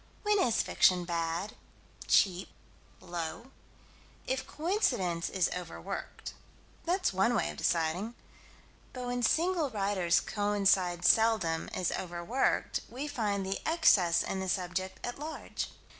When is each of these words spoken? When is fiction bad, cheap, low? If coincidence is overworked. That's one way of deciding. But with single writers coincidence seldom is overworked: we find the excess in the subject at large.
When 0.23 0.39
is 0.39 0.63
fiction 0.63 1.05
bad, 1.05 1.53
cheap, 2.07 2.49
low? 2.99 3.51
If 4.25 4.47
coincidence 4.47 5.29
is 5.29 5.47
overworked. 5.55 6.33
That's 6.85 7.13
one 7.13 7.35
way 7.35 7.51
of 7.51 7.57
deciding. 7.57 8.15
But 8.93 9.05
with 9.05 9.27
single 9.27 9.69
writers 9.69 10.19
coincidence 10.19 11.07
seldom 11.07 11.69
is 11.75 11.91
overworked: 11.91 12.79
we 12.89 13.07
find 13.07 13.45
the 13.45 13.59
excess 13.63 14.23
in 14.23 14.39
the 14.39 14.49
subject 14.49 14.99
at 15.05 15.19
large. 15.19 15.69